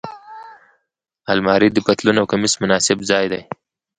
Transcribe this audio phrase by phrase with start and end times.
[1.31, 3.41] الماري د پتلون او کمیس مناسب ځای دی